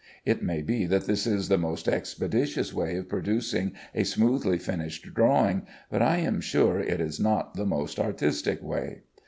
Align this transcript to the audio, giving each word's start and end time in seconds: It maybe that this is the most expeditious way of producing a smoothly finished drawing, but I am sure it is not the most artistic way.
It 0.25 0.41
maybe 0.41 0.87
that 0.87 1.05
this 1.05 1.27
is 1.27 1.47
the 1.47 1.59
most 1.59 1.87
expeditious 1.87 2.73
way 2.73 2.95
of 2.97 3.07
producing 3.07 3.73
a 3.93 4.03
smoothly 4.03 4.57
finished 4.57 5.13
drawing, 5.13 5.67
but 5.91 6.01
I 6.01 6.17
am 6.17 6.41
sure 6.41 6.79
it 6.79 6.99
is 6.99 7.19
not 7.19 7.53
the 7.53 7.67
most 7.67 7.99
artistic 7.99 8.63
way. 8.63 9.03